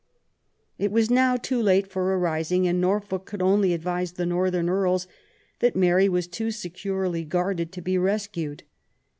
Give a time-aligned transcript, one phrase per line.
[0.79, 4.67] It was now too late for a rising, and Norfolk could only advise the northern
[4.67, 5.05] Earls
[5.59, 8.63] that Mary was too securely guarded to be rescued.